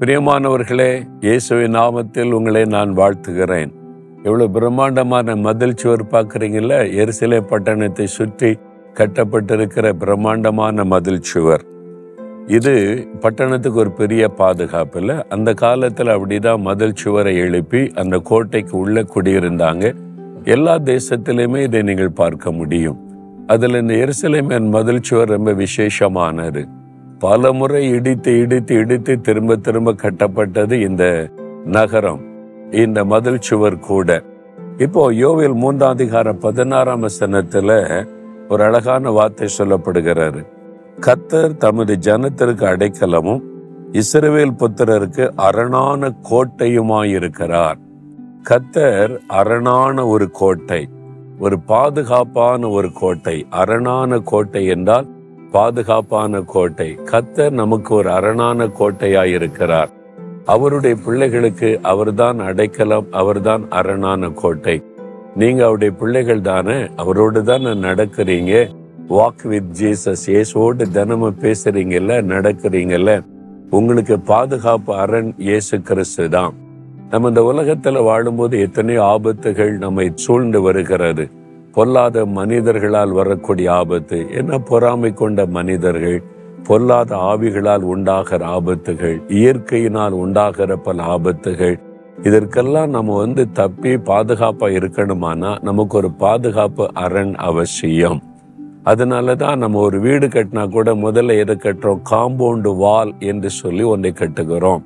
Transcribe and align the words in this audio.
பிரியமானவர்களே 0.00 1.06
இயேசுவின் 1.20 1.74
நாமத்தில் 1.74 2.30
உங்களை 2.30 2.64
நான் 2.64 2.96
வாழ்த்துகிறேன். 2.96 3.70
எவ்வளோ 4.22 4.46
பிரம்மாண்டமான 4.46 5.36
மதில் 5.36 5.74
சுவர் 5.74 6.04
பார்க்குறீங்கள 6.06 6.80
எரிசிலை 7.00 7.40
பட்டணத்தை 7.50 8.04
சுற்றி 8.04 8.58
கட்டப்பட்டிருக்கிற 8.94 9.92
பிரம்மாண்டமான 9.92 10.84
மதில் 10.84 11.22
சுவர் 11.22 11.64
இது 12.46 12.74
பட்டணத்துக்கு 13.20 13.78
ஒரு 13.78 13.90
பெரிய 13.90 14.28
பாதுகாப்பு 14.28 15.00
இல்லை. 15.00 15.16
அந்த 15.28 15.54
காலத்தில் 15.54 16.06
அப்படிதான் 16.06 16.60
மதில் 16.60 16.94
சுவரை 16.94 17.36
எழுப்பி 17.36 17.90
அந்த 17.94 18.18
கோட்டைக்கு 18.18 18.78
உள்ளே 18.78 19.04
குடியிருந்தாங்க. 19.14 19.94
எல்லா 20.44 20.78
தேசத்திலையுமே 20.78 21.62
இதை 21.62 21.82
நீங்கள் 21.82 22.10
பார்க்க 22.10 22.52
முடியும். 22.52 23.00
அதில் 23.46 23.80
இந்த 23.80 23.94
எருசலேமின் 23.94 24.68
மதில் 24.68 25.00
சுவர் 25.00 25.28
ரொம்ப 25.28 25.52
விசேஷமானது. 25.52 26.68
பல 27.18 27.52
முறை 27.52 27.88
இடித்து 27.88 28.38
இடித்து 28.38 28.74
இடித்து 28.74 29.20
திரும்ப 29.20 29.56
திரும்ப 29.56 29.92
கட்டப்பட்டது 29.92 30.72
இந்த 30.72 31.30
நகரம். 31.64 32.20
இந்த 32.70 33.04
மதில் 33.04 33.40
சுவர் 33.40 33.78
கூட. 33.78 34.22
இப்போ 34.78 35.14
யோவில் 35.14 35.54
மூன்றாம் 35.54 35.90
அதிகாரம் 35.90 36.38
பதினாறாம் 36.38 37.02
வசனத்துல 37.02 38.06
ஒரு 38.48 38.64
அழகான 38.64 39.10
வார்த்தை 39.10 39.48
சொல்லப்படுகிறாரு. 39.58 40.46
கத்தர் 41.00 41.56
தமது 41.56 41.98
ஜனத்திற்கு 42.00 42.64
அடைக்கலமும் 42.64 43.42
இஸ்ரவேல் 43.92 44.56
புத்திரருக்கு 44.58 45.30
அரணான 45.34 46.12
கோட்டையுமாயிருக்கிறார். 46.30 47.78
கத்தர் 48.48 49.18
அரணான 49.26 50.06
ஒரு 50.06 50.30
கோட்டை 50.30 50.88
ஒரு 51.38 51.60
பாதுகாப்பான 51.60 52.68
ஒரு 52.68 52.92
கோட்டை 52.92 53.46
அரணான 53.50 54.18
கோட்டை 54.18 54.66
என்றால் 54.66 55.06
பாதுகாப்பான 55.52 56.40
கோட்டை. 56.40 56.98
கத்தர் 57.04 57.50
நமக்கு 57.50 57.94
ஒரு 57.94 58.10
அரணான 58.10 58.66
கோட்டையாய் 58.66 59.34
இருக்கிறார் 59.34 59.90
அவருடைய 60.44 60.96
பிள்ளைகளுக்கு 61.04 61.78
அவர்தான் 61.82 62.38
அடைக்கலம் 62.38 63.06
அவர்தான் 63.10 63.66
அரணான 63.70 64.30
கோட்டை. 64.30 64.82
நீங்க 65.36 65.62
அவருடைய 65.62 65.94
பிள்ளைகள் 65.94 66.40
தானே? 66.40 66.88
அவரோடு 66.96 67.44
தானே 67.44 67.64
நடக்கிறீங்க? 67.64 68.74
வாக் 69.08 69.48
வித் 69.48 69.72
ஜீசஸ் 69.80 70.24
இயேசுவோடு 70.26 70.90
தினமும் 70.90 71.36
பேசுறீங்கல்ல 71.40 72.14
நடக்கிறீங்கல்ல? 72.34 73.24
உங்களுக்கு 73.70 74.20
பாதுகாப்பு 74.20 74.94
அரண் 74.94 75.34
இயேசு 75.38 75.80
கிறிஸ்து 75.80 76.28
தான். 76.28 76.54
நம்ம 77.10 77.28
இந்த 77.28 77.40
உலகத்துல 77.40 78.02
வாழும்போது 78.02 78.60
எத்தனையோ 78.60 79.02
ஆபத்துகள் 79.02 79.70
நம்மை 79.70 80.12
சூழ்ந்து 80.14 80.60
வருகிறது. 80.60 81.30
பொல்லாத 81.76 82.26
மனிதர்களால் 82.26 83.12
வரக்கூடிய 83.12 83.72
ஆபத்து. 83.72 84.26
என்ன 84.30 84.58
பொறாமை 84.58 85.12
கொண்ட 85.12 85.46
மனிதர்கள்? 85.46 86.22
பொல்லாத 86.62 87.16
ஆவிகளால் 87.16 87.82
உண்டாகிற 87.82 88.46
ஆபத்துகள் 88.46 89.22
இயற்கையினால் 89.28 90.12
உண்டாகிற 90.12 90.76
பல 90.76 91.02
ஆபத்துகள். 91.02 91.80
இதற்கெல்லாம் 92.22 92.90
நம்ம 92.90 93.16
வந்து 93.16 93.52
தப்பி 93.52 93.96
பாதுகாப்பா 93.96 94.68
இருக்கணுமானா 94.78 95.62
நமக்கு 95.62 95.96
ஒரு 95.96 96.10
பாதுகாப்பு 96.10 96.90
அரண் 96.94 97.34
அவசியம். 97.34 98.22
அதனால 98.82 99.34
தான் 99.34 99.58
நம்ம 99.58 99.80
ஒரு 99.80 100.00
வீடு 100.00 100.26
கட்டினா 100.26 100.70
கூட 100.70 100.94
முதல்ல 100.94 101.38
எது 101.38 101.54
கட்டுறோம்? 101.54 102.00
காம்பவுண்டு 102.10 102.76
வால் 102.76 103.14
என்று 103.18 103.50
சொல்லி 103.50 103.82
ஒன்றை 103.82 104.12
கட்டுகிறோம். 104.18 104.82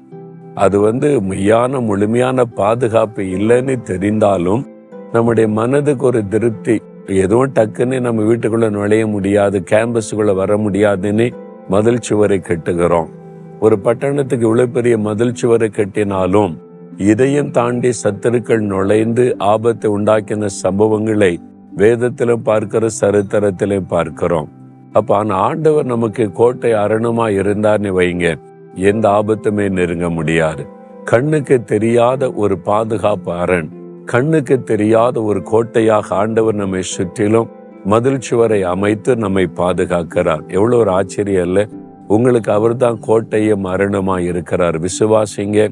அது 0.55 0.81
வந்து 0.81 1.21
மெய்யான 1.21 1.81
முழுமையான 1.81 2.45
பாதுகாப்பு 2.45 3.23
இல்லைன்னு 3.23 3.77
தெரிந்தாலும் 3.83 4.79
நம்முடைய 5.12 5.48
மனதுக்கு 5.48 6.06
ஒரு 6.06 6.28
திருப்தி. 6.28 6.83
எதுவும் 7.06 7.53
டக்குன்னு 7.55 8.00
நம்ம 8.00 8.22
வீட்டுக்குள்ள 8.22 8.70
நுழைய 8.70 9.06
முடியாது 9.06 9.62
கேம்பஸுக்குள்ள 9.70 10.34
வர 10.34 10.56
முடியாதுன்னு 10.56 11.30
மதில் 11.69 12.00
சுவரை 12.00 12.39
கட்டுகிறோம். 12.39 13.08
ஒரு 13.61 13.78
பட்டணத்துக்கு 13.78 14.44
இவ்வளவு 14.44 14.70
பெரிய 14.70 14.99
மதில் 14.99 15.34
சுவரை 15.34 15.70
கட்டினாலும் 15.72 16.56
இதையும் 16.97 17.50
தாண்டி 17.50 17.91
சத்துருக்கள் 18.03 18.60
நுழைந்து 18.60 19.34
ஆபத்தை 19.38 19.91
உண்டாக்கின 19.91 20.49
சம்பவங்களை 20.62 21.37
வேதத்திலும் 21.76 22.43
பார்க்கிற 22.43 22.87
சரித்திரத்திலும் 23.00 23.88
பார்க்கிறோம். 23.88 24.49
அப்ப 24.93 25.16
ஆனா 25.16 25.34
ஆண்டவர் 25.34 25.84
நமக்கு 25.84 26.32
கோட்டை 26.32 26.72
அரணமா 26.72 27.26
இருந்தார்னு 27.41 27.91
வைங்க. 27.99 28.38
எந்த 28.75 29.09
ஆபத்துமே 29.09 29.70
நெருங்க 29.70 30.10
முடியாது. 30.10 30.66
கண்ணுக்கு 31.04 31.65
தெரியாத 31.65 32.32
ஒரு 32.32 32.59
பாதுகாப்பு 32.59 33.32
அரண். 33.32 33.80
கண்ணுக்கு 34.12 34.62
தெரியாத 34.62 35.22
ஒரு 35.22 35.43
கோட்டையாக 35.43 36.15
ஆண்டவர் 36.15 36.54
நம்மை 36.54 36.82
சுற்றிலும் 36.82 37.48
மதில் 37.84 38.21
சுவரை 38.21 38.62
அமைத்து 38.62 39.16
நம்மை 39.16 39.48
பாதுகாக்கிறார். 39.54 40.43
எவ்வளவு 40.47 40.81
ஒரு 40.81 40.91
ஆச்சரியம் 40.91 41.47
இல்லை? 41.47 41.69
உங்களுக்கு 42.09 42.53
அவர்தான் 42.53 42.99
கோட்டையும் 43.06 43.60
மரணமாக 43.60 44.20
இருக்கிறார். 44.20 44.81
விசுவாசிங்க 44.81 45.69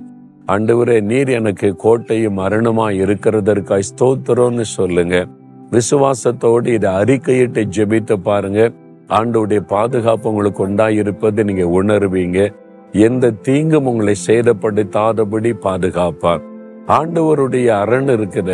ஆண்டவரே 0.47 1.01
நீர் 1.01 1.29
எனக்கு 1.29 1.77
கோட்டையும் 1.77 2.33
மரணமாக 2.33 2.93
இருக்கிறதற்காய் 2.93 3.89
ஸ்தோத்திரம்னு 3.91 4.61
சொல்லுங்க. 4.61 5.27
விசுவாசத்தோடு 5.71 6.67
இதை 6.67 6.91
அறிக்கையிட்டு 6.93 7.65
ஜெபித்து 7.77 8.15
பாருங்க. 8.15 8.71
ஆண்டவுடைய 9.09 9.61
பாதுகாப்பு 9.61 10.31
உங்களுக்கு 10.31 10.69
உண்டாயிருப்பதை 10.69 11.43
நீங்க 11.43 11.83
உணர்வீங்க. 11.83 12.55
எந்த 12.93 13.31
தீங்கும் 13.31 13.87
உங்களை 13.87 14.15
சேதப்படுத்தாதபடி 14.27 15.53
பாதுகாப்பார். 15.53 16.48
ஆண்டவருடைய 16.97 17.69
அரண் 17.83 18.11
இருக்கிற 18.15 18.51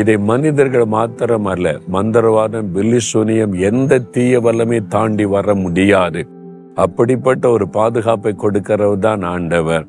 இதை 0.00 0.14
மனிதர்கள் 0.28 0.84
மாத்திரம் 0.94 1.48
அல்ல 1.52 1.72
மந்திரவாதம் 1.94 2.68
பில்லிசூனியம் 2.74 3.54
எந்த 3.68 3.98
தீய 4.14 4.40
வல்லமை 4.44 4.78
தாண்டி 4.94 5.26
வர 5.34 5.54
முடியாது. 5.62 6.20
அப்படிப்பட்ட 6.84 7.44
ஒரு 7.56 7.66
பாதுகாப்பை 7.78 8.32
கொடுக்கிறவர் 8.42 9.04
தான் 9.06 9.22
ஆண்டவர். 9.34 9.84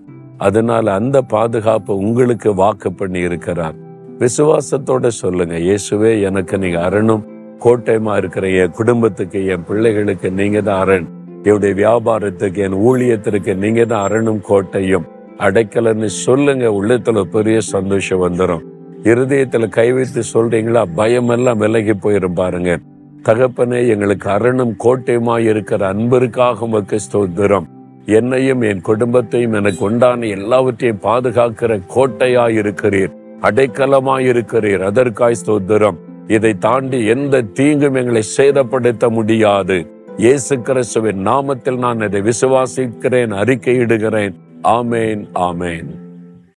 அதனால 0.47 0.93
அந்த 0.99 1.17
பாதுகாப்பு 1.35 1.93
உங்களுக்கு 2.07 2.49
வாக்கு 2.61 2.91
பண்ணி 2.99 3.21
இருக்கிறார். 3.29 3.77
விசுவாசத்தோட 4.21 5.07
சொல்லுங்க 5.21 5.55
இயேசுவே 5.69 6.11
எனக்கு 6.29 6.57
நீங்க 6.63 6.79
அரணும் 6.89 7.25
கோட்டையமா 7.65 8.13
இருக்கிற 8.21 8.47
என் 8.61 8.77
குடும்பத்துக்கு 8.79 9.39
என் 9.53 9.67
பிள்ளைகளுக்கு 9.69 10.31
நீங்க 10.39 10.59
தான் 10.69 10.81
அரண். 10.85 11.07
என்னுடைய 11.47 11.73
வியாபாரத்துக்கு 11.81 12.61
என் 12.67 12.79
ஊழியத்திற்கு 12.87 13.53
நீங்க 13.63 13.81
தான் 13.91 14.05
அரணும் 14.07 14.41
கோட்டையும். 14.49 15.05
அடைக்கலன்னு 15.37 16.05
சொல்லுங்க 16.05 16.67
உள்ளத்துல 16.67 17.21
பெரிய 17.21 17.59
சந்தோஷம் 17.59 18.21
வந்துடும் 18.21 18.73
இருதயத்துல 19.03 19.69
கை 19.69 19.91
வைத்து 19.91 20.21
சொல்றீங்களா? 20.33 20.85
பயமெல்லாம் 20.95 21.57
விலகி 21.57 21.91
போயிரும் 21.91 22.33
பாருங்க. 22.33 22.79
தகப்பனே 23.23 23.87
எங்களுக்கு 23.87 24.29
அரணும் 24.29 24.75
கோட்டையுமா 24.83 25.39
இருக்கிற 25.39 25.93
அன்பருக்காக 25.93 26.59
உமக்கு 26.59 26.97
ஸ்தோத்திரம். 27.11 27.65
என்னையும் 28.05 28.61
என் 28.61 28.81
குடும்பத்தையும் 28.81 29.53
எனக்கு 29.53 29.85
உண்டான 29.85 30.25
எல்லாவற்றையும் 30.25 30.99
பாதுகாக்கிற 31.03 31.81
கோட்டையா 31.95 32.45
இருக்கிறீர். 32.61 33.13
அடைக்கலமா 33.41 34.15
இருக்கிறீர். 34.31 34.79
அதற்காய் 34.79 35.35
ஸ்தோத்திரம். 35.45 35.97
இதை 36.27 36.53
தாண்டி 36.53 37.05
எந்த 37.05 37.41
தீங்கும் 37.41 37.93
எங்களை 37.93 38.23
சேதப்படுத்த 38.37 39.09
முடியாது. 39.09 39.87
இயேசு 40.17 40.61
கிறிஸ்துவின் 40.61 41.27
நாமத்தில் 41.27 41.77
நான் 41.77 42.01
இதை 42.01 42.21
விசுவாசிக்கிறேன் 42.21 43.33
அறிக்கையிடுகிறேன். 43.43 44.33
ஆமேன் 44.68 45.22
ஆமேன் 45.34 45.90